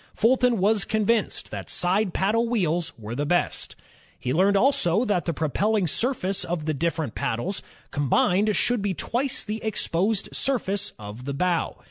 Fulton 0.15 0.57
was 0.57 0.83
convinced 0.83 1.51
that 1.51 1.69
side 1.69 2.11
paddle 2.11 2.49
wheels 2.49 2.91
were 2.97 3.13
the 3.13 3.23
best. 3.23 3.75
He 4.17 4.33
learned 4.33 4.57
also 4.57 5.05
that 5.05 5.25
the 5.25 5.31
propelling 5.31 5.85
surface 5.85 6.43
of 6.43 6.65
the 6.65 6.73
different 6.73 7.13
paddles 7.13 7.61
combined 7.91 8.55
should 8.55 8.81
be 8.81 8.95
twice 8.95 9.43
the 9.43 9.63
exposed 9.63 10.29
surface 10.35 10.93
of 10.97 11.25
the 11.25 11.35
bow. 11.35 11.77